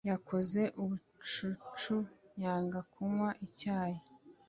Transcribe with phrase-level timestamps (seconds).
[0.09, 1.95] yakoze ubucucu
[2.43, 3.99] yanga kunywa icyayi